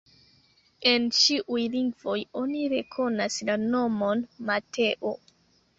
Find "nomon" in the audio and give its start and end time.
3.69-4.27